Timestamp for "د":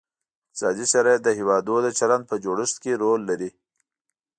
1.23-1.29, 1.91-1.95